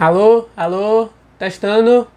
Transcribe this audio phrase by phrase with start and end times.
[0.00, 2.08] Alô, alô, testando.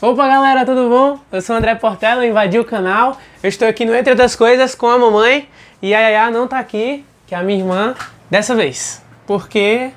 [0.00, 1.18] Opa galera, tudo bom?
[1.30, 3.18] Eu sou o André Portela, invadi o canal.
[3.42, 5.46] Eu estou aqui no Entre Outras Coisas com a mamãe
[5.82, 7.94] e a Yaya não tá aqui, que é a minha irmã,
[8.30, 9.02] dessa vez.
[9.26, 9.90] Porque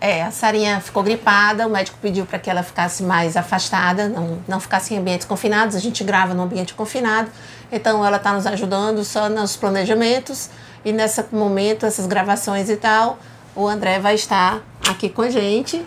[0.00, 4.38] É, a Sarinha ficou gripada, o médico pediu para que ela ficasse mais afastada, não,
[4.48, 5.76] não ficasse em ambientes confinados.
[5.76, 7.30] A gente grava no ambiente confinado,
[7.70, 10.48] então ela está nos ajudando só nos planejamentos
[10.82, 13.18] e nesse momento, essas gravações e tal,
[13.54, 15.84] o André vai estar aqui com a gente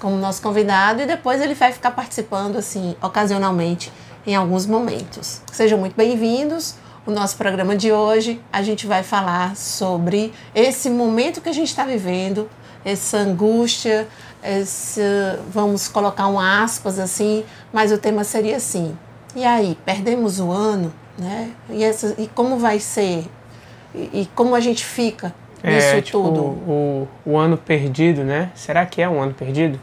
[0.00, 3.92] como nosso convidado e depois ele vai ficar participando assim ocasionalmente
[4.26, 5.42] em alguns momentos.
[5.52, 6.74] Sejam muito bem-vindos.
[7.06, 11.68] O nosso programa de hoje a gente vai falar sobre esse momento que a gente
[11.68, 12.48] está vivendo,
[12.84, 14.08] essa angústia,
[14.42, 15.00] esse,
[15.50, 18.96] vamos colocar um aspas assim, mas o tema seria assim.
[19.34, 21.50] E aí, perdemos o ano, né?
[21.68, 23.26] E, essa, e como vai ser?
[23.94, 26.40] E, e como a gente fica nisso é tipo tudo?
[26.42, 28.50] o, o ano perdido, né?
[28.54, 29.78] Será que é um ano perdido?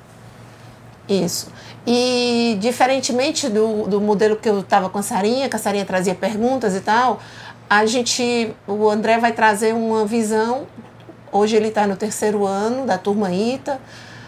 [1.08, 1.48] Isso.
[1.86, 6.14] E diferentemente do, do modelo que eu estava com a Sarinha, que a Sarinha trazia
[6.14, 7.22] perguntas e tal,
[7.70, 10.68] a gente, o André vai trazer uma visão.
[11.32, 13.80] Hoje ele está no terceiro ano da turma ITA,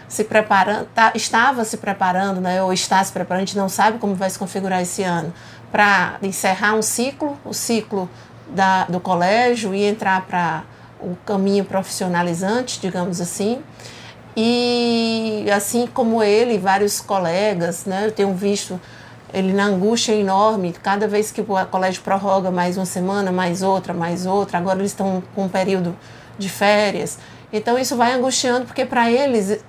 [0.08, 3.98] se preparando, tá, estava se preparando, né, ou está se preparando, a gente não sabe
[3.98, 5.32] como vai se configurar esse ano,
[5.70, 8.10] para encerrar um ciclo, o ciclo
[8.48, 10.64] da, do colégio e entrar para
[11.00, 13.62] o caminho profissionalizante, digamos assim.
[14.36, 18.80] E assim como ele, vários colegas, né, eu tenho visto
[19.32, 23.94] ele na angústia enorme, cada vez que o colégio prorroga mais uma semana, mais outra,
[23.94, 25.96] mais outra, agora eles estão com um período
[26.38, 27.18] de férias.
[27.52, 29.64] Então isso vai angustiando, porque para eles,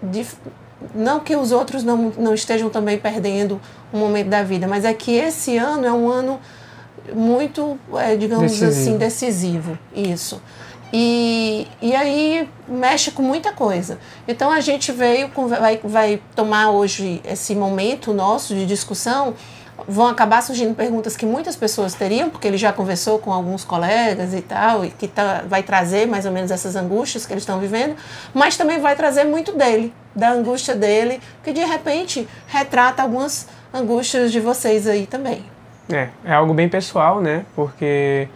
[0.96, 3.60] não que os outros não, não estejam também perdendo
[3.94, 6.40] um momento da vida, mas é que esse ano é um ano
[7.14, 8.72] muito, é, digamos Decisivo.
[8.72, 9.80] assim, decisivo.
[9.94, 10.42] Isso.
[10.94, 13.98] E, e aí mexe com muita coisa.
[14.28, 19.34] Então a gente veio, vai, vai tomar hoje esse momento nosso de discussão.
[19.88, 24.32] Vão acabar surgindo perguntas que muitas pessoas teriam, porque ele já conversou com alguns colegas
[24.34, 27.58] e tal, e que tá, vai trazer mais ou menos essas angústias que eles estão
[27.58, 27.96] vivendo,
[28.32, 34.32] mas também vai trazer muito dele, da angústia dele, que de repente retrata algumas angústias
[34.32, 35.44] de vocês aí também.
[35.92, 37.44] É, é algo bem pessoal, né?
[37.56, 38.28] Porque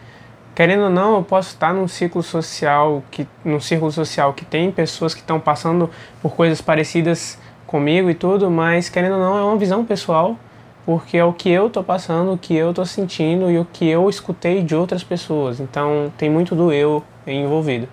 [0.55, 4.71] querendo ou não, eu posso estar num ciclo social que num círculo social que tem
[4.71, 5.89] pessoas que estão passando
[6.21, 10.38] por coisas parecidas comigo e tudo, mas querendo ou não é uma visão pessoal,
[10.85, 13.88] porque é o que eu tô passando, o que eu tô sentindo e o que
[13.88, 15.59] eu escutei de outras pessoas.
[15.59, 17.89] Então, tem muito do eu envolvido.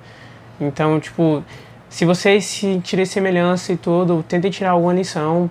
[0.60, 1.42] Então, tipo,
[1.88, 5.50] se vocês sentirem semelhança e tudo, tentem tirar alguma lição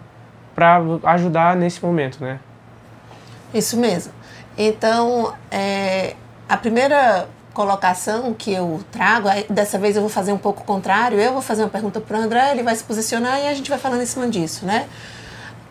[0.56, 2.40] para ajudar nesse momento, né?
[3.54, 4.14] Isso mesmo.
[4.58, 6.16] Então, é,
[6.52, 11.32] a primeira colocação que eu trago, dessa vez eu vou fazer um pouco contrário, eu
[11.32, 13.80] vou fazer uma pergunta para o André, ele vai se posicionar e a gente vai
[13.80, 14.86] falando em cima disso, né?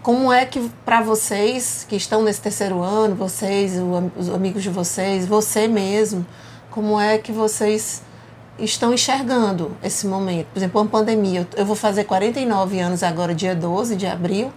[0.03, 3.75] Como é que para vocês que estão nesse terceiro ano, vocês,
[4.17, 6.25] os amigos de vocês, você mesmo,
[6.71, 8.01] como é que vocês
[8.59, 10.47] estão enxergando esse momento?
[10.47, 11.47] Por exemplo, uma pandemia.
[11.59, 14.51] Eu vou fazer 49 anos agora, dia 12 de abril,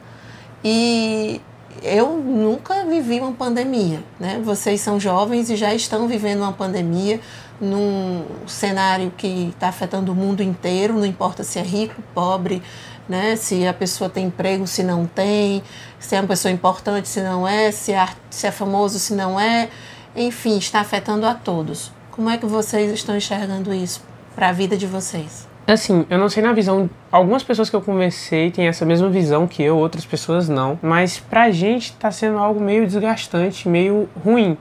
[0.64, 1.42] e
[1.82, 4.42] eu nunca vivi uma pandemia, né?
[4.44, 7.20] Vocês são jovens e já estão vivendo uma pandemia
[7.60, 12.62] num cenário que está afetando o mundo inteiro, não importa se é rico, pobre,
[13.08, 13.36] né?
[13.36, 15.64] Se a pessoa tem emprego, se não tem,
[16.00, 19.40] se é uma pessoa importante, se não é, se é, se é famoso, se não
[19.40, 19.70] é,
[20.16, 21.92] enfim, está afetando a todos.
[22.12, 24.02] Como é que vocês estão enxergando isso
[24.36, 25.53] para a vida de vocês?
[25.66, 26.90] Assim, eu não sei na visão.
[27.10, 30.78] Algumas pessoas que eu conversei têm essa mesma visão que eu, outras pessoas não.
[30.82, 34.58] Mas pra gente tá sendo algo meio desgastante, meio ruim.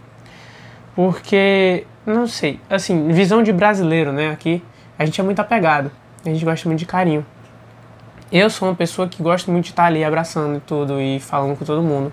[0.95, 4.31] Porque, não sei, assim, visão de brasileiro, né?
[4.31, 4.63] Aqui,
[4.97, 5.91] a gente é muito apegado.
[6.25, 7.27] A gente gosta muito de carinho.
[8.31, 11.59] Eu sou uma pessoa que gosta muito de estar ali abraçando e tudo e falando
[11.59, 12.13] com todo mundo.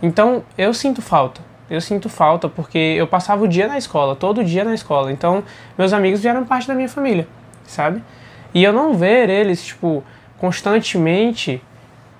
[0.00, 1.40] Então, eu sinto falta.
[1.68, 5.10] Eu sinto falta porque eu passava o dia na escola, todo dia na escola.
[5.12, 5.42] Então,
[5.76, 7.28] meus amigos vieram parte da minha família,
[7.70, 8.02] sabe?
[8.52, 10.02] E eu não ver eles, tipo,
[10.38, 11.62] constantemente,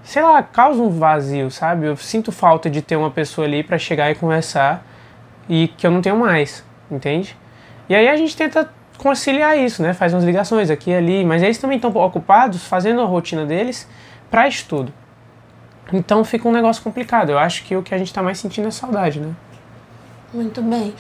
[0.03, 1.87] sei lá, causa um vazio, sabe?
[1.87, 4.87] Eu sinto falta de ter uma pessoa ali para chegar e conversar
[5.49, 7.37] e que eu não tenho mais, entende?
[7.89, 9.93] E aí a gente tenta conciliar isso, né?
[9.93, 13.89] Faz umas ligações aqui e ali, mas eles também estão ocupados fazendo a rotina deles
[14.31, 14.93] para estudo.
[15.93, 17.31] Então fica um negócio complicado.
[17.31, 19.35] Eu acho que o que a gente está mais sentindo é saudade, né?
[20.33, 20.95] Muito bem.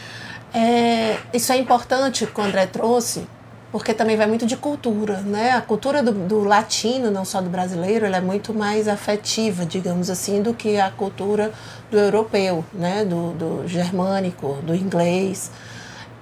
[0.53, 3.27] É, isso é importante que o André trouxe,
[3.73, 5.53] porque também vai muito de cultura, né?
[5.53, 10.11] A cultura do, do, latino, não só do brasileiro, ela é muito mais afetiva, digamos
[10.11, 11.53] assim, do que a cultura
[11.91, 13.05] do europeu, né?
[13.05, 15.51] Do, do germânico, do inglês.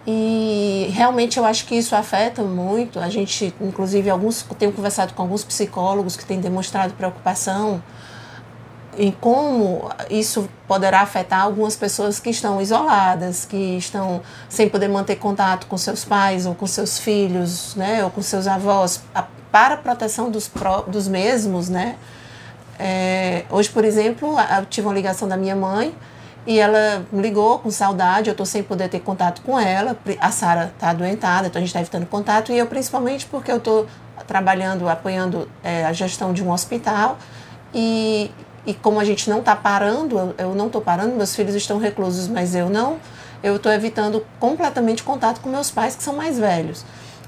[0.06, 3.00] E realmente eu acho que isso afeta muito.
[3.00, 7.82] A gente, inclusive, alguns tenho conversado com alguns psicólogos que têm demonstrado preocupação
[8.98, 15.16] em como isso poderá afetar algumas pessoas que estão isoladas, que estão sem poder manter
[15.16, 19.00] contato com seus pais ou com seus filhos, né, ou com seus avós,
[19.52, 21.96] para a proteção dos, pró dos mesmos, né.
[22.76, 25.94] É, hoje, por exemplo, eu tive uma ligação da minha mãe
[26.44, 30.72] e ela ligou com saudade, eu estou sem poder ter contato com ela, a Sara
[30.74, 33.86] está adoentada, então a gente está evitando contato, e eu principalmente porque eu estou
[34.26, 37.18] trabalhando, apoiando é, a gestão de um hospital,
[37.74, 38.30] e,
[38.66, 42.28] e como a gente não está parando, eu, não estou parando, meus filhos estão reclusos,
[42.28, 42.98] mas eu não,
[43.42, 46.84] eu estou evitando completamente contato com meus pais, que são mais velhos.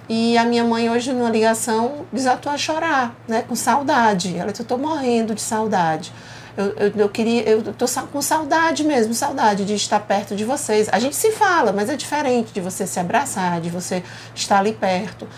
[0.08, 4.36] E a minha mãe hoje, numa ligação, desatou a chorar, né, com saudade.
[4.36, 6.12] Ela disse, eu estou morrendo de saudade.
[6.56, 10.88] Eu, eu, eu, queria, eu tô com saudade mesmo, saudade de estar perto de vocês.
[10.90, 14.02] A gente se fala, mas é diferente de você se abraçar, de você
[14.34, 15.28] estar ali perto.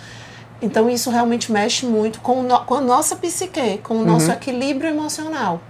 [0.63, 4.33] Então isso realmente mexe muito com, no, com a nossa psique, com o nosso uhum.
[4.33, 5.61] equilíbrio emocional.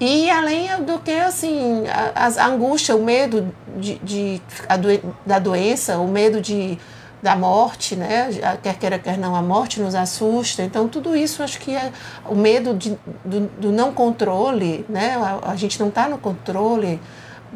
[0.00, 4.42] E além do que, assim, a, a angústia, o medo de, de
[4.80, 6.76] doen da doença, o medo de,
[7.22, 8.28] da morte, né?
[8.62, 10.62] Quer queira, quer não, a morte nos assusta.
[10.62, 11.92] Então, tudo isso acho que é
[12.28, 15.16] o medo de, do, do não controle, né?
[15.16, 17.00] A, a gente não está no controle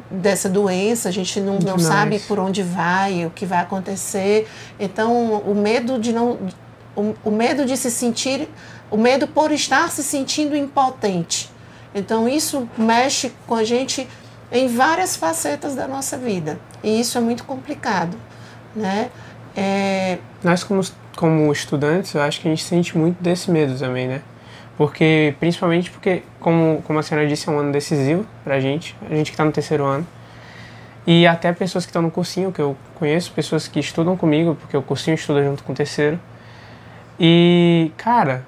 [0.08, 4.49] dessa doença, a gente não, não sabe por onde vai, o que vai acontecer.
[4.79, 6.38] Então, o medo de não.
[6.94, 8.49] O, o medo de se sentir.
[8.90, 11.50] O medo por estar se sentindo impotente
[11.94, 14.08] então isso mexe com a gente
[14.50, 18.17] em várias facetas da nossa vida e isso é muito complicado,
[18.75, 19.11] né?
[19.56, 20.19] É...
[20.43, 20.82] Nós como
[21.17, 24.23] como estudantes, eu acho que a gente sente muito desse medo também, né?
[24.76, 28.96] Porque principalmente porque como como a senhora disse é um ano decisivo para a gente,
[29.11, 30.06] a gente que está no terceiro ano
[31.06, 34.76] e até pessoas que estão no cursinho que eu conheço, pessoas que estudam comigo porque
[34.76, 36.20] o cursinho estuda junto com o terceiro
[37.19, 38.46] e cara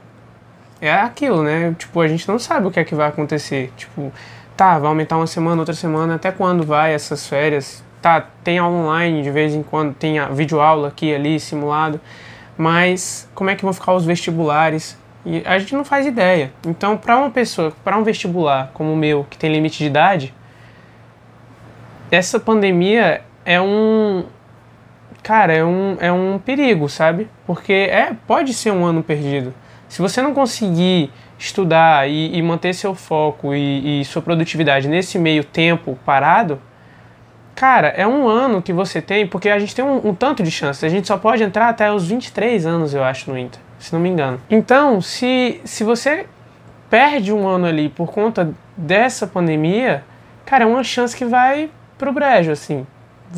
[0.81, 1.75] é aquilo, né?
[1.79, 3.73] Tipo, a gente não sabe o que é que vai acontecer.
[3.77, 4.12] Tipo,
[4.56, 7.85] tá, vai aumentar uma semana, outra semana, até quando vai essas férias?
[8.00, 12.00] Tá, tem online de vez em quando, tem a videoaula aqui ali, simulado,
[12.56, 14.99] mas como é que vão ficar os vestibulares?
[15.25, 16.50] E a gente não faz ideia.
[16.67, 20.35] Então, para uma pessoa, para um vestibular como o meu, que tem limite de idade,
[22.11, 24.25] essa pandemia é um.
[25.23, 27.29] Cara, é um, é um perigo, sabe?
[27.47, 29.53] Porque é, pode ser um ano perdido.
[29.90, 35.19] Se você não conseguir estudar e, e manter seu foco e, e, sua produtividade nesse
[35.19, 36.62] meio tempo parado,
[37.56, 40.50] cara, é um ano que você tem, porque a gente tem um, um tanto de
[40.50, 40.87] chance.
[40.87, 43.98] A gente só pode entrar até os 23 anos, eu acho, no Inter, se não
[43.98, 44.40] me engano.
[44.48, 46.25] Então, se, se você
[46.88, 50.04] perde um ano ali por conta dessa pandemia,
[50.46, 52.87] cara, é uma chance que vai pro brejo, assim.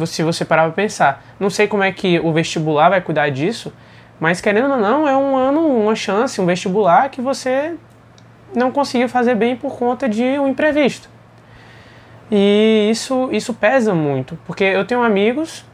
[0.05, 1.25] Se você parar pra pensar.
[1.41, 3.73] Não sei como é que o vestibular vai cuidar disso,
[4.23, 7.75] mas querendo ou não, é um ano, uma chance, um vestibular que você
[8.55, 11.11] não conseguiu fazer bem por conta de um imprevisto.
[12.31, 15.65] E isso, isso pesa muito, porque eu tenho amigos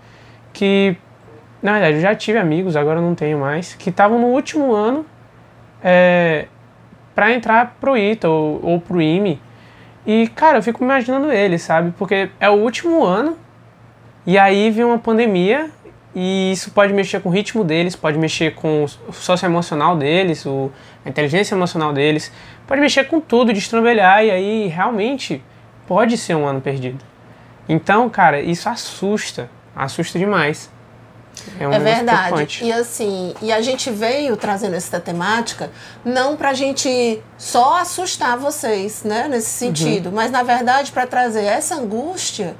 [0.50, 0.96] que,
[1.62, 5.04] na verdade, eu já tive amigos, agora não tenho mais, que estavam no último ano
[5.84, 6.46] é,
[7.14, 9.38] para entrar pro ITA ou, ou pro IME.
[10.06, 11.92] E, cara, eu fico imaginando eles, sabe?
[11.98, 13.36] Porque é o último ano
[14.26, 15.70] e aí vem uma pandemia
[16.14, 20.70] e isso pode mexer com o ritmo deles, pode mexer com o socioemocional deles, o,
[21.04, 22.32] a inteligência emocional deles,
[22.66, 25.42] pode mexer com tudo, destrambelhar, e aí realmente
[25.86, 27.04] pode ser um ano perdido.
[27.68, 30.70] Então, cara, isso assusta, assusta demais.
[31.60, 32.64] É, um é verdade.
[32.64, 35.70] E assim, e a gente veio trazendo essa temática
[36.04, 39.74] não para a gente só assustar vocês, né, nesse uhum.
[39.74, 40.14] sentido, uhum.
[40.14, 42.56] mas na verdade para trazer essa angústia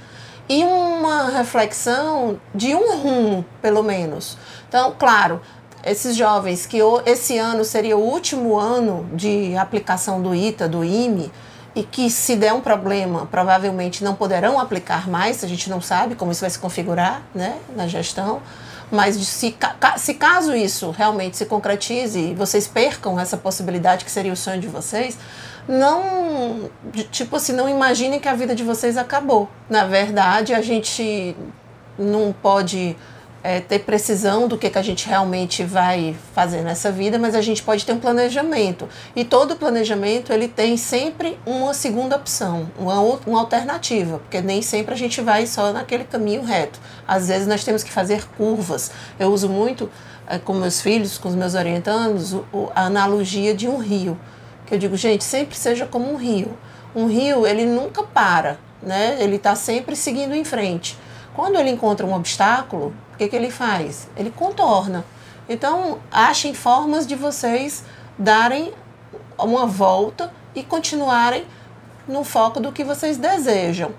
[0.48, 4.38] e uma reflexão de um rumo, pelo menos.
[4.68, 5.40] Então, claro,
[5.84, 11.30] esses jovens que esse ano seria o último ano de aplicação do ITA, do IME,
[11.74, 16.14] e que se der um problema, provavelmente não poderão aplicar mais, a gente não sabe
[16.14, 18.42] como isso vai se configurar né, na gestão.
[18.90, 19.54] Mas se,
[19.98, 24.60] se caso isso realmente se concretize e vocês percam essa possibilidade que seria o sonho
[24.60, 25.18] de vocês,
[25.68, 26.70] não,
[27.10, 29.48] tipo assim, não imaginem que a vida de vocês acabou.
[29.68, 31.36] Na verdade, a gente
[31.98, 32.96] não pode
[33.42, 37.42] é, ter precisão do que, que a gente realmente vai fazer nessa vida, mas a
[37.42, 38.88] gente pode ter um planejamento.
[39.14, 44.94] E todo planejamento ele tem sempre uma segunda opção, uma, uma alternativa, porque nem sempre
[44.94, 46.80] a gente vai só naquele caminho reto.
[47.06, 48.90] Às vezes nós temos que fazer curvas.
[49.20, 49.90] Eu uso muito
[50.26, 52.34] é, com meus filhos, com os meus orientandos,
[52.74, 54.18] a analogia de um rio
[54.68, 56.56] que eu digo, gente, sempre seja como um rio.
[56.94, 59.16] Um rio, ele nunca para, né?
[59.18, 60.96] Ele está sempre seguindo em frente.
[61.34, 64.08] Quando ele encontra um obstáculo, o que, que ele faz?
[64.16, 65.04] Ele contorna.
[65.48, 67.84] Então, achem formas de vocês
[68.18, 68.72] darem
[69.38, 71.46] uma volta e continuarem
[72.06, 73.92] no foco do que vocês desejam.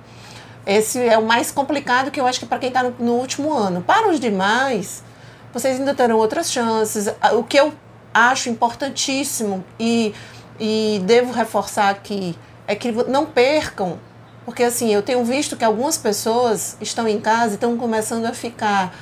[0.66, 3.54] Esse é o mais complicado que eu acho que para quem está no, no, último
[3.54, 3.82] ano.
[3.82, 5.04] Para os demais,
[5.52, 7.08] vocês ainda terão outras chances.
[7.34, 7.74] O que eu
[8.14, 10.14] acho importantíssimo e,
[10.60, 12.38] e devo reforçar aqui
[12.68, 13.98] é que não percam,
[14.46, 18.34] porque assim, eu tenho visto que algumas pessoas estão em casa e estão começando a
[18.34, 18.94] ficar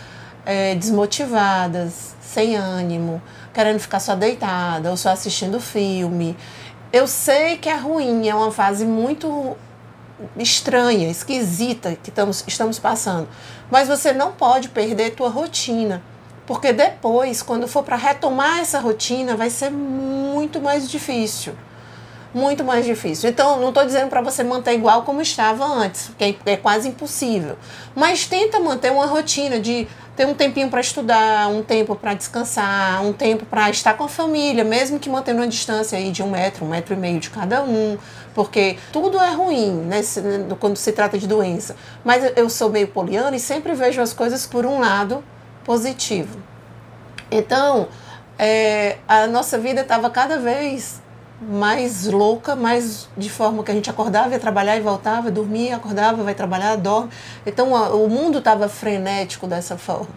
[0.45, 3.21] é, desmotivadas, sem ânimo,
[3.53, 6.37] querendo ficar só deitada ou só assistindo filme.
[6.93, 9.57] Eu sei que é ruim, é uma fase muito
[10.37, 13.27] estranha, esquisita que estamos, estamos passando.
[13.69, 16.01] Mas você não pode perder tua rotina.
[16.48, 21.54] Porque depois, quando for para retomar essa rotina, vai ser muito mais difícil.
[22.34, 23.30] Muito mais difícil.
[23.30, 26.88] Então, não estou dizendo para você manter igual como estava antes, que é, é quase
[26.88, 27.58] impossível.
[27.94, 33.04] Mas tenta manter uma rotina de ter um tempinho para estudar, um tempo para descansar,
[33.04, 36.32] um tempo para estar com a família, mesmo que mantendo uma distância aí de um
[36.32, 37.98] metro, um metro e meio de cada um,
[38.34, 40.01] porque tudo é ruim né,
[40.60, 41.75] quando se trata de doença.
[42.06, 45.24] Mas eu sou meio poliana e sempre vejo as coisas por um lado
[45.67, 46.39] positivo.
[47.29, 47.89] Então,
[48.39, 51.01] é, a nossa vida estava cada vez
[51.41, 56.24] mais louca, mais de forma que a gente acordava, ia trabalhar e voltava, dormia, acordava,
[56.24, 57.12] vai trabalhar, dorme.
[57.45, 60.07] Então a, o mundo estava frenético dessa forma.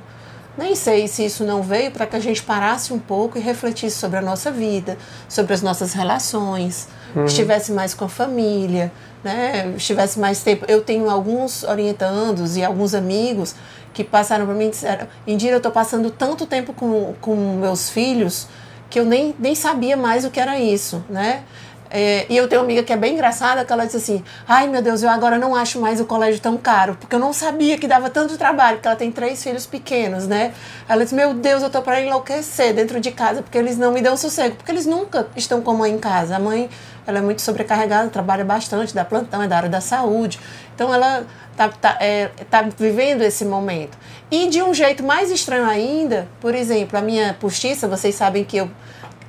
[0.57, 3.97] Nem sei se isso não veio para que a gente parasse um pouco e refletisse
[3.97, 7.25] sobre a nossa vida, sobre as nossas relações, uhum.
[7.25, 8.91] estivesse mais com a família,
[9.23, 9.73] né?
[9.77, 10.65] estivesse mais tempo.
[10.69, 13.55] Eu tenho alguns orientandos e alguns amigos
[13.93, 18.49] que passaram para mim disseram: Indira, eu estou passando tanto tempo com, com meus filhos
[18.89, 21.45] que eu nem, nem sabia mais o que era isso, né?
[21.93, 24.69] É, e eu tenho uma amiga que é bem engraçada, que ela disse assim: Ai
[24.69, 27.77] meu Deus, eu agora não acho mais o colégio tão caro, porque eu não sabia
[27.77, 30.55] que dava tanto trabalho, porque ela tem três filhos pequenos, né?
[30.89, 34.01] Ela disse: Meu Deus, eu tô para enlouquecer dentro de casa, porque eles não me
[34.01, 36.37] dão sossego, porque eles nunca estão com a mãe em casa.
[36.37, 36.71] A mãe,
[37.11, 40.41] ela é muito sobrecarregada, trabalha bastante, dá plantão, é da área da saúde.
[40.75, 41.25] Então ela
[41.57, 43.99] tá, tá, é, tá vivendo esse momento.
[44.31, 48.57] E de um jeito mais estranho ainda, por exemplo, a minha postiça, vocês sabem que
[48.57, 48.71] eu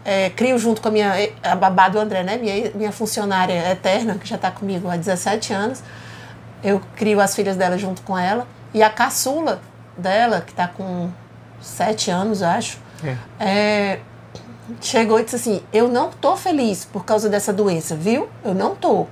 [0.06, 2.38] é, crio junto com a minha a babá do André, né?
[2.38, 5.84] Minha, minha funcionária eterna, que já está comigo há 17 anos.
[6.64, 8.48] Eu crio as filhas dela junto com ela.
[8.74, 9.62] E a caçula
[9.98, 11.10] dela, que está com
[11.60, 13.18] 7 anos, acho, é.
[13.40, 14.00] É,
[14.80, 18.30] chegou e disse assim: Eu não tô feliz por causa dessa doença, viu?
[18.44, 19.08] Eu não tô.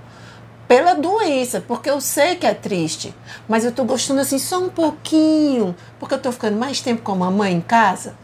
[0.67, 3.13] Pela doença, porque eu sei que é triste,
[3.47, 7.13] mas eu tô gostando assim só um pouquinho, porque eu tô ficando mais tempo com
[7.13, 8.15] a mamãe em casa.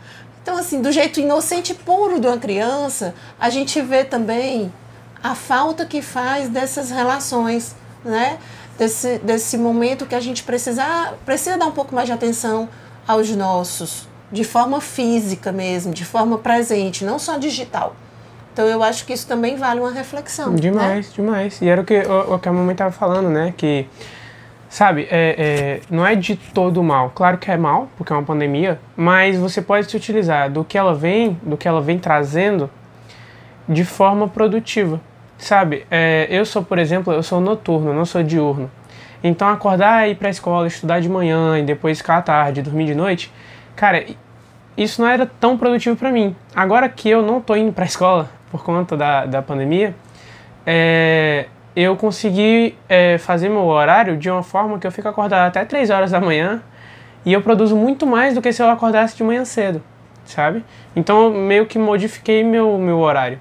[0.44, 4.72] Então, assim, do jeito inocente e puro de uma criança, a gente vê também
[5.24, 8.38] a falta que faz dessas relações, né?
[8.78, 12.70] Desse, desse momento que a gente precisa, precisa dar um pouco mais de atenção
[13.08, 17.96] aos nossos, de forma física mesmo, de forma presente, não só digital.
[18.54, 20.52] Então eu acho que isso também vale uma reflexão.
[20.52, 20.60] Né?
[20.60, 21.14] Demais, né?
[21.16, 21.62] demais.
[21.62, 23.54] E era o que, o, o que a mamãe estava falando, né?
[23.56, 23.88] Que
[24.76, 27.10] Sabe, é, é, não é de todo mal.
[27.16, 30.78] Claro que é mal, porque é uma pandemia, mas você pode se utilizar do que
[30.78, 32.70] ela vem, do que ela vem trazendo,
[33.70, 35.00] de forma produtiva.
[35.38, 38.70] Sabe, é, eu sou, por exemplo, eu sou noturno, não sou diurno.
[39.24, 42.62] Então acordar e ir para a escola, estudar de manhã e depois ficar à tarde,
[42.62, 43.32] dormir de noite,
[43.76, 44.06] cara,
[44.78, 46.36] isso não era tão produtivo para mim.
[46.56, 49.96] Agora que eu não tô indo para a escola por conta da, da pandemia,
[50.66, 55.64] é, eu consegui é, fazer meu horário de uma forma que eu fico acordado até
[55.66, 56.62] 3 horas da manhã
[57.26, 59.82] e eu produzo muito mais do que se eu acordasse de manhã cedo,
[60.26, 60.64] sabe?
[60.96, 63.40] Então eu meio que modifiquei meu, meu horário.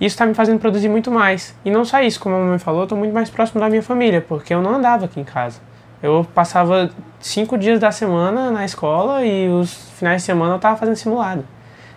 [0.00, 1.54] Isso está me fazendo produzir muito mais.
[1.64, 3.82] E não só isso, como a mamãe falou, eu estou muito mais próximo da minha
[3.82, 5.60] família, porque eu não andava aqui em casa.
[6.02, 10.76] Eu passava cinco dias da semana na escola e os finais de semana eu estava
[10.76, 11.44] fazendo simulado.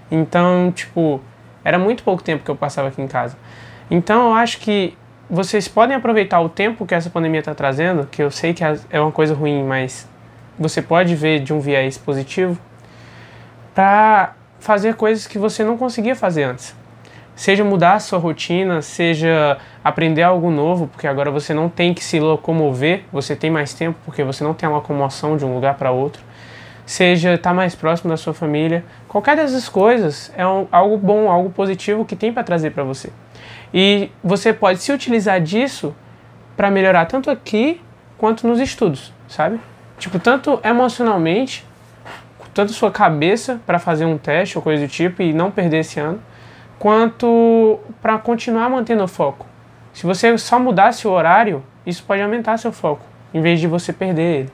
[0.09, 1.21] Então, tipo,
[1.63, 3.37] era muito pouco tempo que eu passava aqui em casa.
[3.91, 4.97] Então eu acho que
[5.29, 8.99] vocês podem aproveitar o tempo que essa pandemia está trazendo, que eu sei que é
[8.99, 10.07] uma coisa ruim, mas
[10.57, 12.59] você pode ver de um viés positivo,
[13.75, 16.75] para fazer coisas que você não conseguia fazer antes.
[17.39, 22.03] Seja mudar a sua rotina, seja aprender algo novo, porque agora você não tem que
[22.03, 25.75] se locomover, você tem mais tempo, porque você não tem a locomoção de um lugar
[25.75, 26.21] para outro.
[26.85, 28.83] Seja estar tá mais próximo da sua família.
[29.07, 33.09] Qualquer dessas coisas é um, algo bom, algo positivo que tem para trazer para você.
[33.73, 35.95] E você pode se utilizar disso
[36.57, 37.79] para melhorar tanto aqui
[38.17, 39.61] quanto nos estudos, sabe?
[39.97, 41.65] Tipo, tanto emocionalmente,
[42.53, 46.01] tanto sua cabeça para fazer um teste ou coisa do tipo e não perder esse
[46.01, 46.19] ano,
[46.79, 49.45] quanto para continuar mantendo o foco.
[49.93, 53.91] Se você só mudasse o horário, isso pode aumentar seu foco, em vez de você
[53.91, 54.51] perder ele.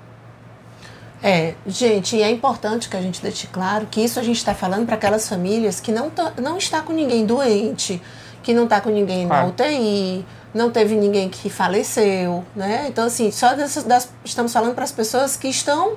[1.24, 4.53] É, gente, e é importante que a gente deixe claro que isso a gente está
[4.53, 8.01] falando para aquelas famílias que não, tá, não está com ninguém doente,
[8.44, 9.48] que não está com ninguém claro.
[9.48, 12.86] na UTI, não teve ninguém que faleceu, né?
[12.88, 15.96] Então, assim, só dessas, das, estamos falando para as pessoas que estão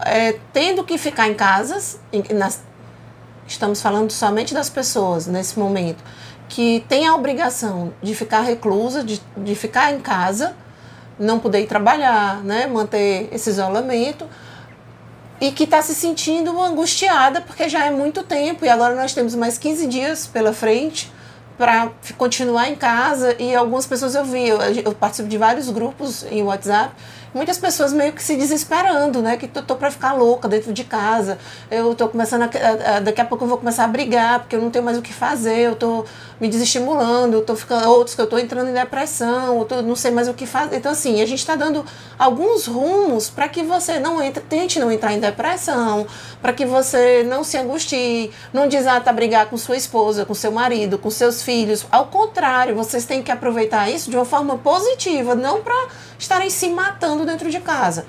[0.00, 2.62] é, tendo que ficar em casas, em, nas,
[3.52, 6.02] estamos falando somente das pessoas nesse momento
[6.48, 10.56] que têm a obrigação de ficar reclusa, de, de ficar em casa,
[11.18, 14.26] não poder ir trabalhar, né, manter esse isolamento
[15.40, 19.34] e que está se sentindo angustiada porque já é muito tempo e agora nós temos
[19.34, 21.12] mais 15 dias pela frente
[21.56, 26.24] para continuar em casa e algumas pessoas eu vi, eu, eu participo de vários grupos
[26.30, 26.94] em WhatsApp
[27.34, 29.36] muitas pessoas meio que se desesperando, né?
[29.36, 31.38] Que tô, tô para ficar louca dentro de casa.
[31.70, 34.60] Eu tô começando a, a, daqui a pouco eu vou começar a brigar porque eu
[34.60, 35.58] não tenho mais o que fazer.
[35.58, 36.04] Eu tô
[36.40, 39.96] me desestimulando, eu tô ficando outros que eu tô entrando em depressão, eu tô, não
[39.96, 40.76] sei mais o que fazer.
[40.76, 41.84] Então assim, a gente está dando
[42.18, 46.06] alguns rumos para que você não entre, tente não entrar em depressão,
[46.40, 50.52] para que você não se angustie, não desata a brigar com sua esposa, com seu
[50.52, 51.84] marido, com seus filhos.
[51.90, 56.68] Ao contrário, vocês têm que aproveitar isso de uma forma positiva, não para estarem se
[56.68, 58.06] matando dentro de casa.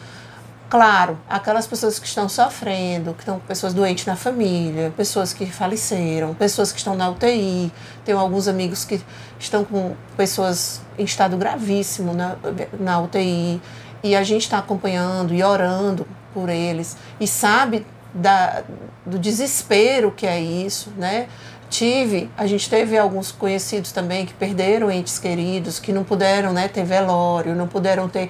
[0.69, 6.35] Claro, aquelas pessoas que estão sofrendo, que estão pessoas doentes na família, pessoas que faleceram,
[6.35, 7.71] pessoas que estão na UTI.
[8.05, 9.01] Tenho alguns amigos que
[9.39, 12.35] estão com pessoas em estado gravíssimo na,
[12.79, 13.59] na UTI.
[14.03, 16.95] E a gente está acompanhando e orando por eles.
[17.19, 18.63] E sabe da,
[19.05, 21.27] do desespero que é isso, né?
[21.69, 26.67] Tive, a gente teve alguns conhecidos também que perderam entes queridos, que não puderam né,
[26.67, 28.29] ter velório, não puderam ter.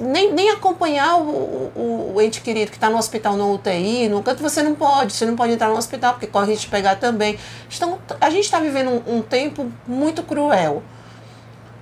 [0.00, 4.22] Nem, nem acompanhar o, o, o ente querido que está no hospital no UTI, no
[4.22, 6.96] canto você não pode, você não pode entrar no hospital porque corre risco de pegar
[6.96, 7.38] também.
[7.74, 10.82] Então, a gente está vivendo um, um tempo muito cruel.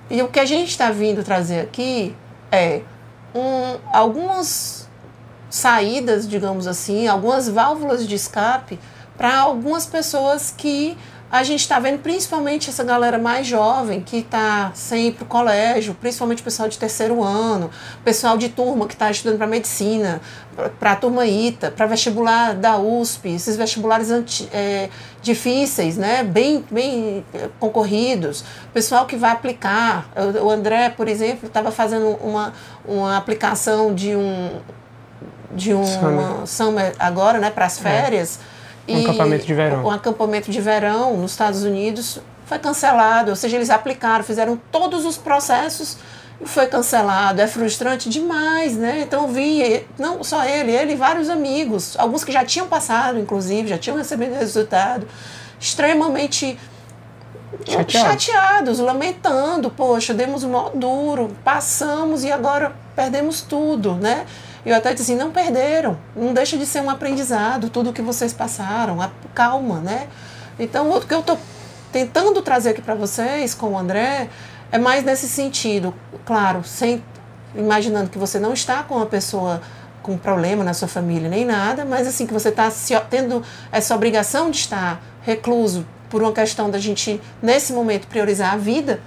[0.09, 2.15] E o que a gente está vindo trazer aqui
[2.51, 2.81] é
[3.33, 4.89] um, algumas
[5.49, 8.79] saídas, digamos assim, algumas válvulas de escape
[9.17, 10.97] para algumas pessoas que
[11.31, 15.27] a gente está vendo, principalmente essa galera mais jovem que está sem ir para o
[15.27, 17.69] colégio, principalmente o pessoal de terceiro ano,
[18.03, 20.19] pessoal de turma que está estudando para medicina,
[20.79, 24.89] para a turma ITA, para vestibular da USP, esses vestibulares anti, é,
[25.21, 26.23] difíceis, né?
[26.23, 30.09] bem, bem é, concorridos, pessoal que vai aplicar.
[30.43, 34.49] O André, por exemplo, estava fazendo uma, uma aplicação de um
[35.51, 37.81] de um summer, summer agora, né, para as é.
[37.81, 38.39] férias.
[38.55, 38.58] É
[38.97, 39.85] um acampamento de verão.
[39.85, 45.05] Um acampamento de verão nos Estados Unidos foi cancelado, ou seja, eles aplicaram, fizeram todos
[45.05, 45.97] os processos
[46.41, 47.41] e foi cancelado.
[47.41, 49.01] É frustrante demais, né?
[49.01, 53.19] Então eu vi, não só ele, ele e vários amigos, alguns que já tinham passado,
[53.19, 55.07] inclusive, já tinham recebido resultado,
[55.59, 56.57] extremamente
[57.65, 64.25] chateados, chateados lamentando, poxa, demos mó duro, passamos e agora perdemos tudo, né?
[64.65, 68.33] Eu até disse assim, não perderam, não deixa de ser um aprendizado, tudo que vocês
[68.33, 70.07] passaram, a, calma, né?
[70.59, 71.37] Então, o que eu estou
[71.91, 74.29] tentando trazer aqui para vocês com o André
[74.71, 75.93] é mais nesse sentido,
[76.25, 77.03] claro, sem
[77.55, 79.61] imaginando que você não está com uma pessoa
[80.03, 82.71] com problema na sua família nem nada, mas assim que você está
[83.09, 88.57] tendo essa obrigação de estar recluso por uma questão da gente nesse momento priorizar a
[88.57, 89.01] vida,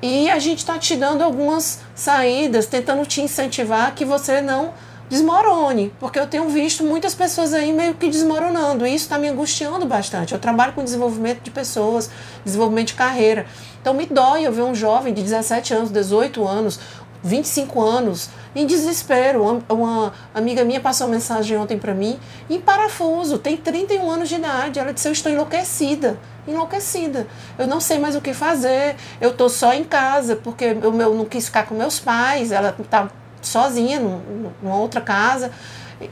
[0.00, 4.74] e a gente está te dando algumas saídas, tentando te incentivar que você não
[5.08, 9.28] desmorone, porque eu tenho visto muitas pessoas aí meio que desmoronando, e isso está me
[9.28, 10.32] angustiando bastante.
[10.32, 12.10] Eu trabalho com desenvolvimento de pessoas,
[12.44, 13.46] desenvolvimento de carreira.
[13.80, 16.80] Então me dói eu ver um jovem de 17 anos, 18 anos,
[17.22, 19.42] 25 anos, em desespero.
[19.42, 24.28] Uma, uma amiga minha passou uma mensagem ontem para mim, em parafuso, tem 31 anos
[24.28, 24.78] de idade.
[24.78, 27.26] Ela disse: Eu estou enlouquecida, enlouquecida.
[27.58, 28.96] Eu não sei mais o que fazer.
[29.20, 32.52] Eu estou só em casa, porque eu, eu não quis ficar com meus pais.
[32.52, 33.08] Ela está
[33.40, 35.50] sozinha numa outra casa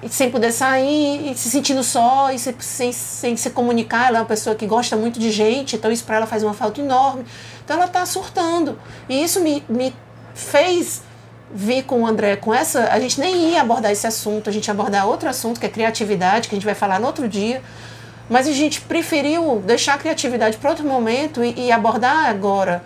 [0.09, 4.09] sem poder sair, se sentindo só, e se, sem, sem se comunicar.
[4.09, 6.55] Ela é uma pessoa que gosta muito de gente, então isso para ela faz uma
[6.55, 7.25] falta enorme.
[7.65, 8.79] Então ela está surtando.
[9.09, 9.95] E isso me, me
[10.35, 11.03] fez
[11.53, 12.89] vir com o André com essa.
[12.93, 15.69] A gente nem ia abordar esse assunto, a gente ia abordar outro assunto, que é
[15.69, 17.63] criatividade, que a gente vai falar no outro dia.
[18.29, 22.83] Mas a gente preferiu deixar a criatividade para outro momento e, e, abordar agora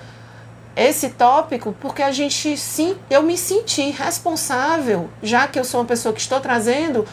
[0.75, 5.87] esse tópico, porque a gente sim, eu me senti responsável, já que eu sou uma
[5.87, 7.07] pessoa que estou trazendo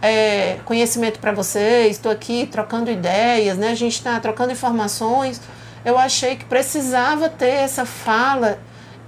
[0.00, 3.70] é, conhecimento para vocês, estou aqui trocando ideias, né?
[3.70, 5.40] A gente está trocando informações.
[5.84, 8.58] Eu achei que precisava ter essa fala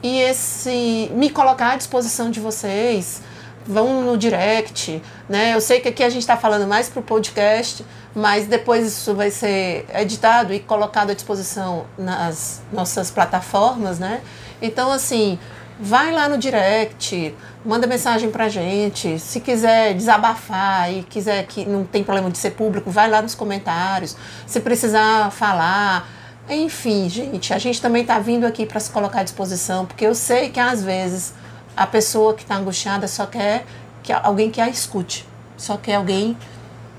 [0.05, 3.23] e esse me colocar à disposição de vocês.
[3.67, 5.55] Vão no direct, né?
[5.55, 7.83] Eu sei que aqui a gente está falando mais para o podcast,
[8.14, 14.21] mas depois isso vai ser editado e colocado à disposição nas nossas plataformas, né?
[14.61, 15.38] Então, assim,
[15.81, 19.19] vai lá no direct, manda mensagem pra gente.
[19.19, 23.35] Se quiser desabafar e quiser que não tem problema de ser público, vai lá nos
[23.35, 24.14] comentários.
[24.47, 26.07] Se precisar falar,
[26.48, 30.14] enfim, gente, a gente também está vindo aqui para se colocar à disposição, porque eu
[30.14, 31.33] sei que às vezes
[31.76, 33.64] a pessoa que está angustiada só quer
[34.02, 35.26] que alguém que a escute,
[35.57, 36.37] só quer alguém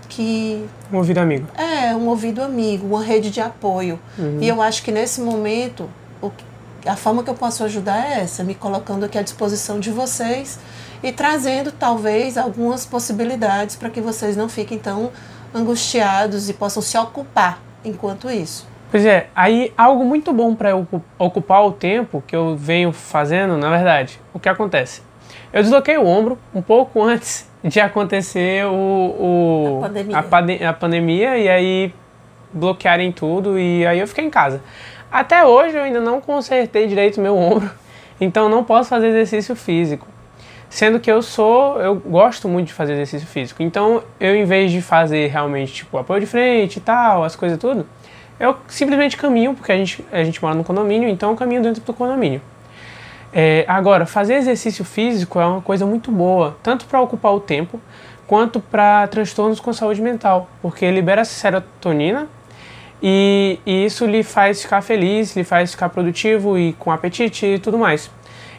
[0.10, 1.48] que um ouvido amigo.
[1.56, 4.00] É, um ouvido amigo, uma rede de apoio.
[4.18, 4.40] Uhum.
[4.42, 5.90] E eu acho que nesse momento
[6.22, 6.32] o,
[6.86, 10.60] a forma que eu posso ajudar é essa, me colocando aqui à disposição de vocês
[11.04, 15.12] e trazendo talvez algumas possibilidades para que vocês não fiquem tão
[15.54, 18.68] angustiados e possam se ocupar enquanto isso.
[18.96, 20.70] Pois é, aí algo muito bom para
[21.20, 25.02] ocupar o tempo que eu venho fazendo, na verdade, o que acontece?
[25.52, 30.18] Eu desloquei o ombro um pouco antes de acontecer o, o a, pandemia.
[30.18, 31.94] A, pande a, pandemia e aí
[32.54, 34.62] bloquearem tudo e aí eu fiquei em casa.
[35.12, 37.70] Até hoje eu ainda não consertei direito meu ombro,
[38.22, 40.08] então não posso fazer exercício físico.
[40.70, 43.62] Sendo que eu sou, eu gosto muito de fazer exercício físico.
[43.62, 47.58] Então, eu em vez de fazer realmente tipo apoio de frente e tal, as coisas
[47.58, 47.86] tudo,
[48.40, 51.82] eu simplesmente caminho, porque a gente, a gente mora no condomínio, então eu caminho dentro
[51.82, 52.42] do condomínio.
[53.34, 57.80] É, agora, fazer exercício físico é uma coisa muito boa, tanto para ocupar o tempo,
[58.28, 62.28] quanto para transtornos com saúde mental, porque libera serotonina
[63.02, 67.60] e, e, isso lhe faz ficar feliz, lhe faz ficar produtivo e com apetite e
[67.60, 68.10] tudo mais.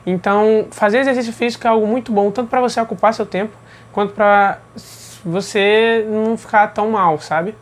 [0.07, 3.57] Então, fazer exercício físico é algo muito bom, tanto para você ocupar seu tempo,
[3.93, 4.59] quanto para
[5.25, 7.55] você não ficar tão mal, sabe?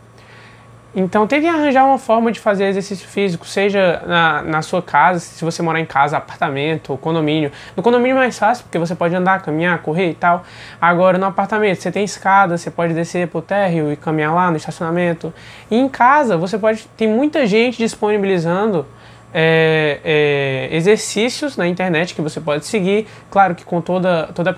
[0.96, 5.44] Então tente arranjar uma forma de fazer exercício físico, seja na, na sua casa, se
[5.44, 7.50] você morar em casa, apartamento condomínio.
[7.76, 10.44] No condomínio é mais fácil, porque você pode andar, caminhar, correr e tal.
[10.80, 14.56] Agora no apartamento você tem escada, você pode descer pro térreo e caminhar lá no
[14.56, 15.34] estacionamento.
[15.68, 16.86] E em casa você pode.
[16.96, 18.86] Tem muita gente disponibilizando
[19.32, 23.08] é, é, exercícios na internet que você pode seguir.
[23.32, 24.54] Claro que com toda, toda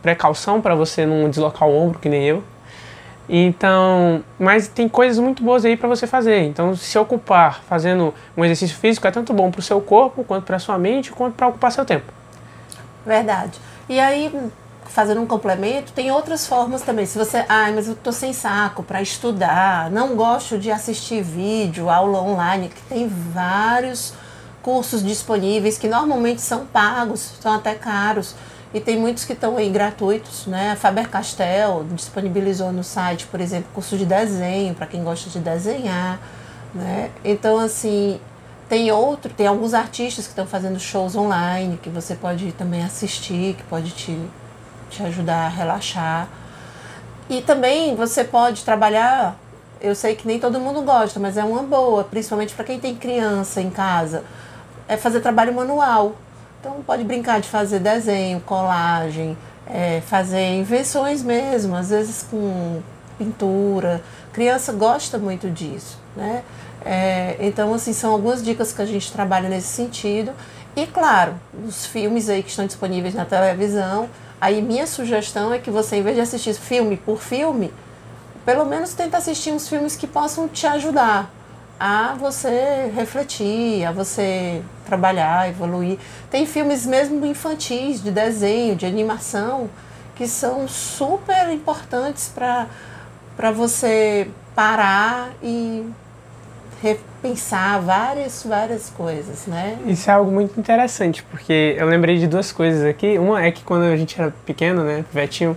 [0.00, 2.51] precaução para você não deslocar o ombro, que nem eu.
[3.34, 6.42] Então, mas tem coisas muito boas aí para você fazer.
[6.42, 10.44] Então, se ocupar fazendo um exercício físico é tanto bom para o seu corpo, quanto
[10.44, 12.12] para sua mente, quanto para ocupar seu tempo.
[13.06, 13.58] Verdade.
[13.88, 14.30] E aí,
[14.84, 17.06] fazendo um complemento, tem outras formas também.
[17.06, 21.88] Se você, ah, mas eu tô sem saco para estudar, não gosto de assistir vídeo,
[21.88, 24.12] aula online, que tem vários
[24.62, 28.34] cursos disponíveis que normalmente são pagos, são até caros.
[28.74, 30.72] E tem muitos que estão aí gratuitos, né?
[30.72, 36.18] A Faber-Castell disponibilizou no site, por exemplo, curso de desenho para quem gosta de desenhar,
[36.74, 37.10] né?
[37.22, 38.18] Então, assim,
[38.72, 43.54] tem outro, tem alguns artistas que estão fazendo shows online que você pode também assistir,
[43.54, 44.18] que pode te,
[44.88, 46.26] te ajudar a relaxar.
[47.28, 49.36] E também você pode trabalhar,
[49.82, 52.94] eu sei que nem todo mundo gosta, mas é uma boa, principalmente para quem tem
[52.94, 54.24] criança em casa,
[54.88, 56.14] é fazer trabalho manual.
[56.62, 62.80] Então pode brincar de fazer desenho, colagem, é, fazer invenções mesmo, às vezes com
[63.18, 64.00] pintura.
[64.32, 66.44] Criança gosta muito disso, né?
[66.84, 70.30] É, então, assim, são algumas dicas que a gente trabalha nesse sentido.
[70.76, 71.34] E, claro,
[71.66, 74.08] os filmes aí que estão disponíveis na televisão,
[74.40, 77.74] aí minha sugestão é que você, em vez de assistir filme por filme,
[78.46, 81.28] pelo menos tenta assistir uns filmes que possam te ajudar
[81.78, 85.98] a você refletir, a você trabalhar, evoluir.
[86.30, 89.68] Tem filmes mesmo infantis, de desenho, de animação,
[90.14, 95.84] que são super importantes para você parar e
[96.82, 99.78] repensar várias, várias coisas, né?
[99.86, 103.18] Isso é algo muito interessante, porque eu lembrei de duas coisas aqui.
[103.18, 105.56] Uma é que quando a gente era pequeno, né, vetinho,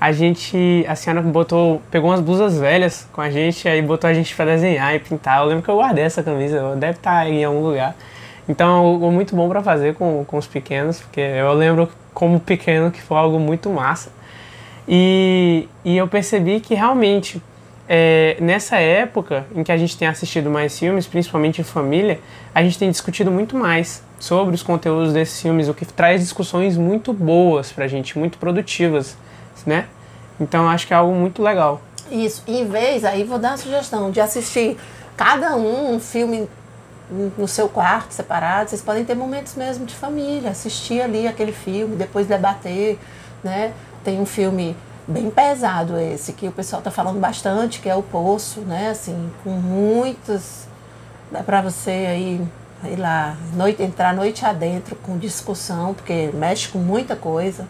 [0.00, 4.14] a gente, a senhora botou, pegou umas blusas velhas com a gente, aí botou a
[4.14, 5.40] gente para desenhar e pintar.
[5.40, 7.96] Eu lembro que eu guardei essa camisa, deve estar tá em algum lugar.
[8.48, 12.38] Então, é algo muito bom para fazer com, com os pequenos, porque eu lembro como
[12.38, 14.10] pequeno que foi algo muito massa.
[14.86, 17.42] E, e eu percebi que realmente
[17.88, 22.20] é, nessa época em que a gente tem assistido mais filmes, principalmente em família,
[22.54, 26.76] a gente tem discutido muito mais sobre os conteúdos desses filmes, o que traz discussões
[26.76, 29.16] muito boas pra gente, muito produtivas
[29.64, 29.86] né?
[30.40, 31.80] Então acho que é algo muito legal.
[32.10, 32.42] Isso.
[32.46, 34.76] Em vez, aí vou dar uma sugestão de assistir
[35.16, 36.48] cada um um filme
[37.36, 41.96] no seu quarto separado, vocês podem ter momentos mesmo de família, assistir ali aquele filme,
[41.96, 42.98] depois debater,
[43.42, 43.72] né?
[44.04, 48.02] Tem um filme bem pesado esse, que o pessoal está falando bastante, que é o
[48.02, 48.90] Poço, né?
[48.90, 50.68] Assim, com muitas.
[51.32, 52.46] Dá para você aí,
[52.82, 57.66] sei lá, noite, entrar noite adentro com discussão, porque mexe com muita coisa.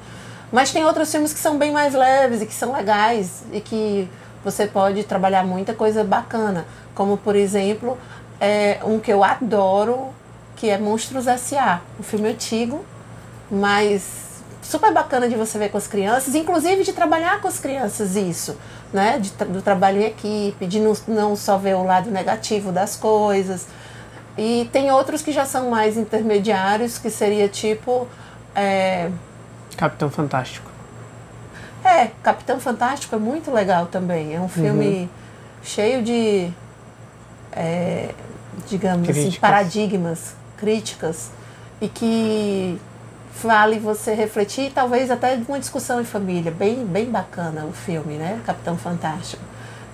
[0.50, 4.08] Mas tem outros filmes que são bem mais leves e que são legais e que
[4.42, 6.66] você pode trabalhar muita coisa bacana.
[6.94, 7.98] Como, por exemplo,
[8.40, 10.08] é um que eu adoro,
[10.56, 12.84] que é Monstros S.A., um filme antigo,
[13.50, 18.16] mas super bacana de você ver com as crianças, inclusive de trabalhar com as crianças
[18.16, 18.56] isso,
[18.92, 19.18] né?
[19.18, 23.66] De, do trabalho em equipe, de não, não só ver o lado negativo das coisas.
[24.36, 28.06] E tem outros que já são mais intermediários, que seria tipo.
[28.54, 29.10] É...
[29.78, 30.68] Capitão Fantástico.
[31.84, 34.34] É, Capitão Fantástico é muito legal também.
[34.34, 35.08] É um filme uhum.
[35.62, 36.50] cheio de.
[37.52, 38.10] É,
[38.66, 39.28] digamos assim, críticas.
[39.28, 41.30] assim, paradigmas, críticas,
[41.80, 42.80] e que
[43.40, 46.50] vale você refletir, talvez até uma discussão em família.
[46.50, 48.40] Bem, bem bacana o filme, né?
[48.44, 49.42] Capitão Fantástico.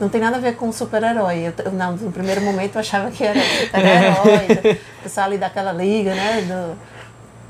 [0.00, 1.52] Não tem nada a ver com super-herói.
[1.64, 6.14] Eu, não, no primeiro momento eu achava que era super-herói, o pessoal ali daquela liga,
[6.14, 6.40] né?
[6.40, 6.93] Do,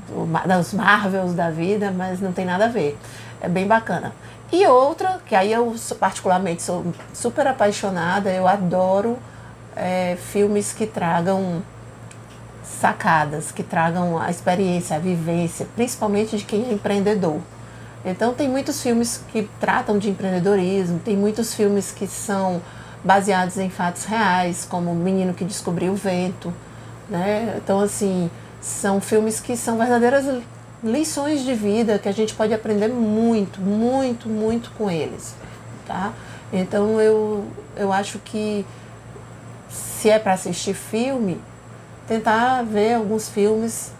[0.07, 0.25] do,
[0.57, 2.97] dos Marvels da vida, mas não tem nada a ver.
[3.41, 4.13] É bem bacana.
[4.51, 9.17] E outra, que aí eu particularmente sou super apaixonada, eu adoro
[9.75, 11.63] é, filmes que tragam
[12.63, 17.39] sacadas, que tragam a experiência, a vivência, principalmente de quem é empreendedor.
[18.05, 22.61] Então tem muitos filmes que tratam de empreendedorismo, tem muitos filmes que são
[23.03, 26.53] baseados em fatos reais, como O Menino que Descobriu o Vento,
[27.09, 27.55] né?
[27.57, 28.29] Então assim,
[28.65, 30.25] são filmes que são verdadeiras
[30.83, 35.35] lições de vida que a gente pode aprender muito, muito, muito com eles,
[35.85, 36.11] tá?
[36.51, 38.65] Então eu eu acho que
[39.69, 41.39] se é para assistir filme,
[42.07, 43.91] tentar ver alguns filmes.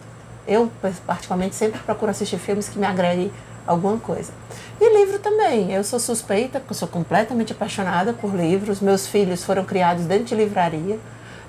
[0.48, 0.72] Eu,
[1.06, 3.32] particularmente, sempre procuro assistir filmes que me agreguem
[3.66, 4.32] alguma coisa.
[4.80, 5.72] E livro também.
[5.72, 8.80] Eu sou suspeita, porque sou completamente apaixonada por livros.
[8.80, 11.00] Meus filhos foram criados dentro de livraria.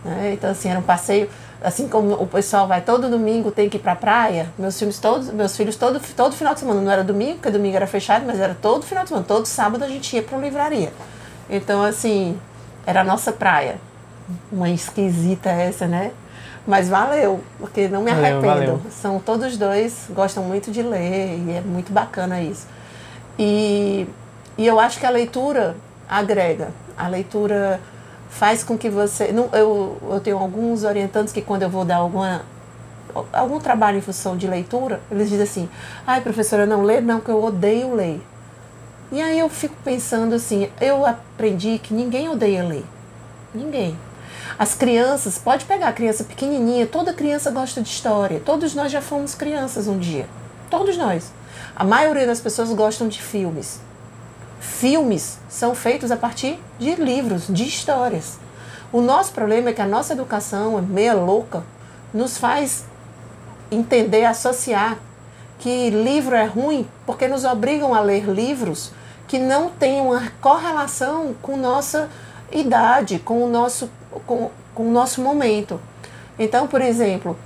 [0.04, 0.32] Né?
[0.32, 1.28] Então, assim, era um passeio.
[1.62, 4.48] Assim como o pessoal vai todo domingo, tem que ir para a praia.
[4.58, 6.80] Meus filmes todos, meus filhos todo, todo final de semana.
[6.80, 9.26] Não era domingo, porque domingo era fechado, mas era todo final de semana.
[9.26, 10.92] Todo sábado a gente ia para uma livraria.
[11.48, 12.38] Então, assim,
[12.86, 13.80] era a nossa praia.
[14.52, 16.12] Uma esquisita essa, né?
[16.66, 18.72] Mas valeu, porque não me valeu, arrependo.
[18.72, 18.80] Valeu.
[18.90, 22.66] São todos dois, gostam muito de ler e é muito bacana isso.
[23.38, 24.06] E,
[24.58, 25.76] e eu acho que a leitura
[26.08, 26.70] agrega.
[26.98, 27.80] A leitura
[28.30, 29.32] faz com que você.
[29.32, 32.42] Não, eu, eu tenho alguns orientantes que quando eu vou dar alguma,
[33.32, 35.68] algum trabalho em função de leitura, eles dizem assim:
[36.06, 38.20] ai, professora, não lê, não, que eu odeio ler.
[39.12, 42.84] E aí eu fico pensando assim: eu aprendi que ninguém odeia ler.
[43.54, 43.98] Ninguém.
[44.58, 48.40] As crianças, pode pegar a criança pequenininha, toda criança gosta de história.
[48.44, 50.26] Todos nós já fomos crianças um dia.
[50.70, 51.30] Todos nós.
[51.74, 53.80] A maioria das pessoas gostam de filmes.
[54.60, 58.38] Filmes são feitos a partir de livros, de histórias.
[58.92, 61.62] O nosso problema é que a nossa educação, é meia louca,
[62.12, 62.84] nos faz
[63.70, 64.98] entender, associar
[65.58, 68.92] que livro é ruim porque nos obrigam a ler livros
[69.26, 72.08] que não têm uma correlação com nossa
[72.52, 73.90] idade, com o nosso
[74.26, 75.80] com, com o nosso momento.
[76.38, 77.36] Então, por exemplo,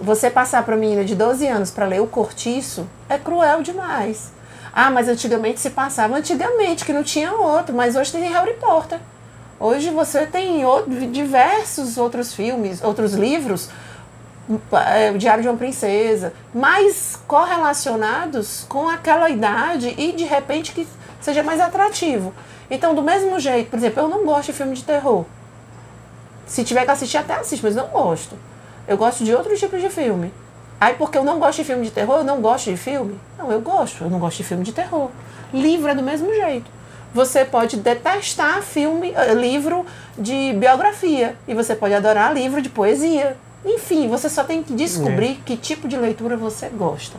[0.00, 4.32] você passar para a menina de 12 anos para ler o Cortiço é cruel demais.
[4.72, 6.16] Ah, mas antigamente se passava.
[6.16, 8.98] Antigamente, que não tinha outro, mas hoje tem Harry Potter.
[9.60, 10.64] Hoje você tem
[11.12, 13.68] diversos outros filmes, outros livros,
[14.72, 20.88] é, Diário de uma Princesa, mais correlacionados com aquela idade e de repente que
[21.20, 22.34] seja mais atrativo.
[22.68, 25.24] Então, do mesmo jeito, por exemplo, eu não gosto de filme de terror.
[26.46, 28.36] Se tiver que assistir, até assisto, mas não gosto.
[28.88, 30.32] Eu gosto de outros tipos de filme.
[30.82, 33.14] Aí, porque eu não gosto de filme de terror, eu não gosto de filme?
[33.38, 34.02] Não, eu gosto.
[34.02, 35.10] Eu não gosto de filme de terror.
[35.54, 36.68] Livro é do mesmo jeito.
[37.14, 39.86] Você pode detestar filme, eh, livro
[40.18, 41.36] de biografia.
[41.46, 43.36] E você pode adorar livro de poesia.
[43.64, 45.44] Enfim, você só tem que descobrir é.
[45.46, 47.16] que tipo de leitura você gosta.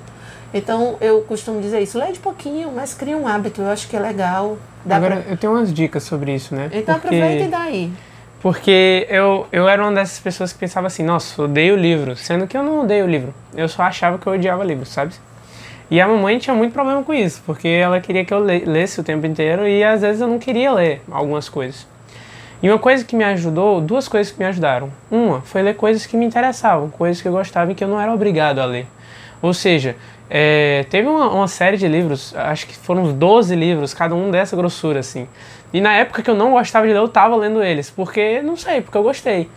[0.53, 1.97] Então, eu costumo dizer isso.
[1.97, 3.61] Lê de pouquinho, mas cria um hábito.
[3.61, 4.57] Eu acho que é legal.
[4.89, 5.31] Agora, pra...
[5.31, 6.69] eu tenho umas dicas sobre isso, né?
[6.73, 7.15] Então, Porque...
[7.15, 7.93] aproveita e daí.
[8.43, 12.13] Porque eu, eu era uma dessas pessoas que pensava assim, nossa, odeio livro.
[12.17, 13.33] Sendo que eu não odeio livro.
[13.55, 15.13] Eu só achava que eu odiava livro, sabe?
[15.89, 19.03] E a mamãe tinha muito problema com isso, porque ela queria que eu lesse o
[19.03, 21.87] tempo inteiro e às vezes eu não queria ler algumas coisas.
[22.61, 24.91] E uma coisa que me ajudou, duas coisas que me ajudaram.
[25.09, 28.01] Uma foi ler coisas que me interessavam, coisas que eu gostava e que eu não
[28.01, 28.87] era obrigado a ler.
[29.41, 29.95] Ou seja,
[30.29, 34.31] é, teve uma, uma, série de livros, acho que foram uns 12 livros, cada um
[34.31, 35.29] dessa grossura, assim.
[35.73, 38.55] E na época que eu não gostava de ler, eu tava lendo eles, porque, não
[38.55, 39.49] sei, porque eu gostei.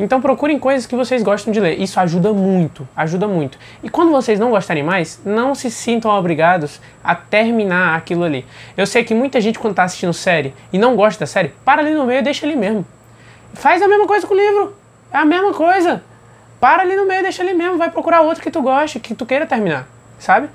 [0.00, 1.80] Então procurem coisas que vocês gostam de ler.
[1.80, 3.58] Isso ajuda muito, ajuda muito.
[3.82, 8.46] E quando vocês não gostarem mais, não se sintam obrigados a terminar aquilo ali.
[8.76, 11.82] Eu sei que muita gente quando está assistindo série e não gosta da série, para
[11.82, 12.86] ali no meio e deixa ali mesmo.
[13.54, 14.76] Faz a mesma coisa com o livro.
[15.12, 16.02] É a mesma coisa.
[16.60, 17.76] Para ali no meio deixa ali mesmo.
[17.76, 20.48] Vai procurar outro que tu goste, que tu queira terminar, sabe?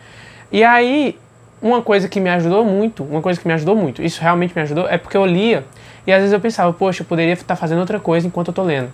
[0.52, 1.19] E aí,
[1.63, 4.62] uma coisa que me ajudou muito, uma coisa que me ajudou muito, isso realmente me
[4.62, 5.63] ajudou, é porque eu lia
[6.06, 8.62] e às vezes eu pensava, poxa, eu poderia estar fazendo outra coisa enquanto eu tô
[8.63, 8.91] lendo.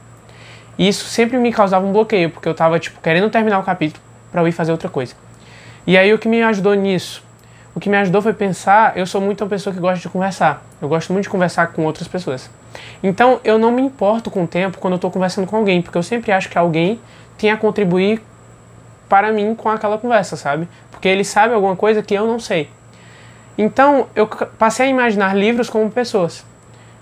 [0.77, 4.01] E isso sempre me causava um bloqueio, porque eu tava, tipo, querendo terminar o capítulo
[4.31, 5.15] para eu ir fazer outra coisa.
[5.87, 7.23] E aí o que me ajudou nisso?
[7.73, 10.63] O que me ajudou foi pensar, eu sou muito uma pessoa que gosta de conversar.
[10.79, 12.49] Eu gosto muito de conversar com outras pessoas.
[13.01, 15.97] Então eu não me importo com o tempo quando eu estou conversando com alguém, porque
[15.97, 16.99] eu sempre acho que alguém
[17.37, 18.21] tem a contribuir
[19.09, 20.67] para mim com aquela conversa, sabe?
[20.99, 22.69] Porque ele sabe alguma coisa que eu não sei.
[23.57, 26.45] Então eu passei a imaginar livros como pessoas.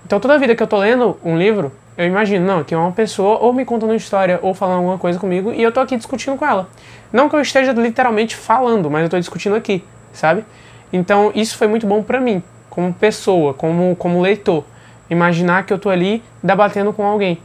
[0.06, 2.92] Então toda vida que eu estou lendo um livro, eu imagino, não, que é uma
[2.92, 5.98] pessoa ou me contando uma história ou falando alguma coisa comigo e eu estou aqui
[5.98, 6.70] discutindo com ela.
[7.12, 9.84] Não que eu esteja literalmente falando, mas eu estou discutindo aqui,
[10.14, 10.46] sabe?
[10.94, 14.64] Então isso foi muito bom para mim, como pessoa, como, como leitor.
[15.10, 17.40] Imaginar que eu estou ali debatendo com alguém.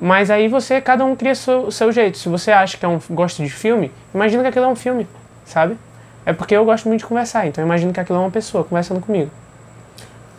[0.00, 2.18] Mas aí você, cada um cria o seu, seu, jeito.
[2.18, 5.08] Se você acha que é um, gosta de filme, imagina que aquilo é um filme,
[5.44, 5.76] sabe?
[6.24, 9.00] É porque eu gosto muito de conversar, então imagina que aquilo é uma pessoa conversando
[9.00, 9.30] comigo.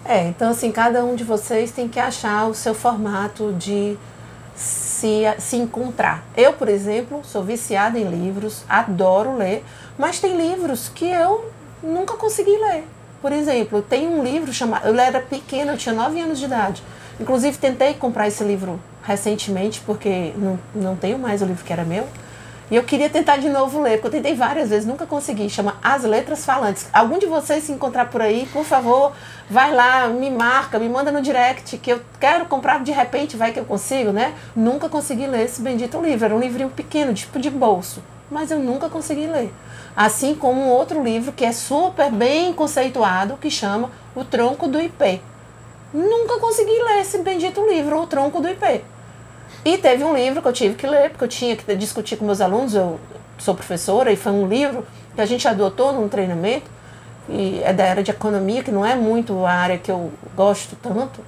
[0.06, 3.98] É, então assim, cada um de vocês tem que achar o seu formato de
[4.56, 6.24] se, se encontrar.
[6.36, 9.64] Eu, por exemplo, sou viciada em livros, adoro ler,
[9.98, 11.50] mas tem livros que eu
[11.82, 12.86] nunca consegui ler.
[13.22, 14.88] Por exemplo, tem um livro chamado.
[14.88, 16.84] Eu era pequena, eu tinha 9 anos de idade.
[17.20, 21.84] Inclusive, tentei comprar esse livro recentemente, porque não, não tenho mais o livro que era
[21.84, 22.08] meu.
[22.72, 25.50] E eu queria tentar de novo ler, porque eu tentei várias vezes, nunca consegui.
[25.50, 26.88] Chama As Letras Falantes.
[26.94, 29.12] Algum de vocês se encontrar por aí, por favor,
[29.50, 33.52] vai lá, me marca, me manda no direct, que eu quero comprar de repente, vai
[33.52, 34.36] que eu consigo, né?
[34.56, 36.26] Nunca consegui ler esse bendito livro.
[36.26, 38.04] Era um livrinho pequeno, tipo de bolso.
[38.30, 39.52] Mas eu nunca consegui ler.
[39.96, 44.80] Assim como um outro livro que é super bem conceituado, que chama O Tronco do
[44.80, 45.20] IP.
[45.92, 48.84] Nunca consegui ler esse bendito livro, O Tronco do IP.
[49.64, 52.26] E teve um livro que eu tive que ler, porque eu tinha que discutir com
[52.26, 53.00] meus alunos, eu
[53.38, 54.86] sou professora, e foi um livro
[55.16, 56.70] que a gente adotou num treinamento,
[57.28, 60.76] e é da área de economia, que não é muito a área que eu gosto
[60.82, 61.20] tanto.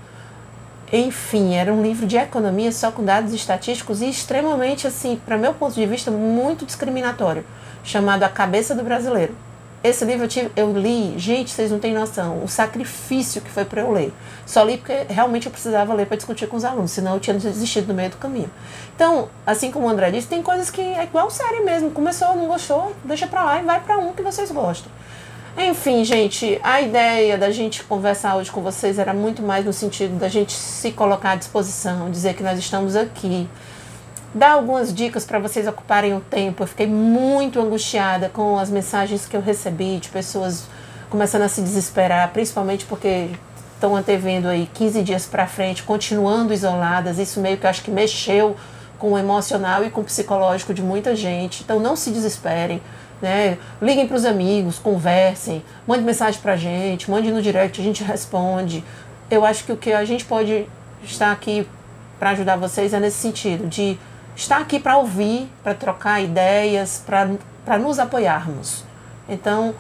[0.92, 5.54] Enfim, era um livro de economia só com dados estatísticos e extremamente, assim, para meu
[5.54, 7.46] ponto de vista, muito discriminatório,
[7.84, 9.34] chamado A Cabeça do Brasileiro.
[9.84, 13.66] Esse livro eu, tive, eu li, gente, vocês não têm noção, o sacrifício que foi
[13.66, 14.14] para eu ler.
[14.46, 17.36] Só li porque realmente eu precisava ler para discutir com os alunos, senão eu tinha
[17.36, 18.50] desistido no meio do caminho.
[18.96, 21.90] Então, assim como o André disse, tem coisas que é igual série mesmo.
[21.90, 24.92] Começou, não gostou, deixa para lá e vai para um que vocês gostam.
[25.58, 30.18] Enfim, gente, a ideia da gente conversar hoje com vocês era muito mais no sentido
[30.18, 33.50] da gente se colocar à disposição, dizer que nós estamos aqui
[34.34, 36.64] dar algumas dicas para vocês ocuparem o tempo.
[36.64, 40.66] Eu fiquei muito angustiada com as mensagens que eu recebi de pessoas
[41.10, 43.30] começando a se desesperar, principalmente porque
[43.76, 47.20] estão antevendo aí 15 dias para frente, continuando isoladas.
[47.20, 48.56] Isso meio que acho que mexeu
[48.98, 51.64] com o emocional e com o psicológico de muita gente.
[51.64, 52.82] Então não se desesperem.
[53.22, 53.58] Né?
[53.82, 58.04] Liguem para os amigos, conversem, mande mensagem para a gente, mande no direct, a gente
[58.04, 58.84] responde.
[59.30, 60.68] Eu acho que o que a gente pode
[61.04, 61.68] estar aqui
[62.18, 63.98] para ajudar vocês é nesse sentido, de
[64.36, 68.84] está aqui para ouvir, para trocar ideias, para nos apoiarmos.
[69.28, 69.74] Então,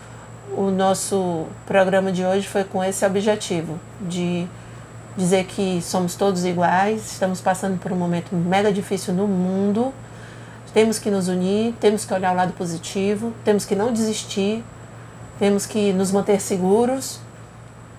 [0.56, 4.48] o nosso programa de hoje foi com esse objetivo, de
[5.16, 9.94] dizer que somos todos iguais, estamos passando por um momento mega difícil no mundo,
[10.74, 14.64] temos que nos unir, temos que olhar o lado positivo, temos que não desistir,
[15.38, 17.20] temos que nos manter seguros,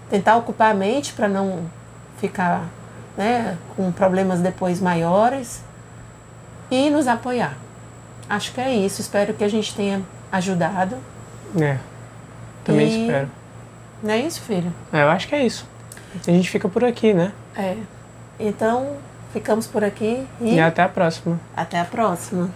[0.09, 1.71] tentar ocupar a mente para não
[2.19, 2.67] ficar
[3.17, 5.63] né, com problemas depois maiores
[6.73, 7.55] e nos apoiar.
[8.29, 9.03] Acho que é isso.
[9.03, 10.97] Espero que a gente tenha ajudado.
[11.61, 11.77] É.
[12.65, 13.03] Também e...
[13.03, 13.31] espero.
[14.03, 14.73] Não é isso, filho?
[14.91, 15.69] É, eu acho que é isso.
[16.27, 17.33] A gente fica por aqui, né?
[17.55, 17.77] É.
[18.41, 18.97] Então,
[19.33, 20.55] ficamos por aqui e.
[20.55, 21.39] E até a próxima.
[21.55, 22.51] Até a próxima.